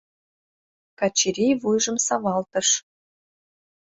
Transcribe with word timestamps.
Качырий 0.99 1.53
вуйжым 1.61 1.97
савалтыш. 2.05 2.67